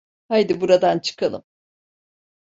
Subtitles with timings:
[0.27, 1.43] Haydi buradan çıkalım.